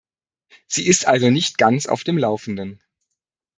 [0.65, 2.81] Sie ist also nicht ganz auf dem Laufenden.